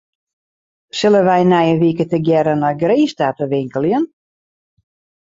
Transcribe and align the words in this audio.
Sille 0.99 1.19
wy 1.27 1.39
nije 1.51 1.73
wike 1.81 2.05
tegearre 2.13 2.53
nei 2.61 2.75
Grins 2.83 3.13
ta 3.19 3.27
te 3.37 3.45
winkeljen? 3.53 4.05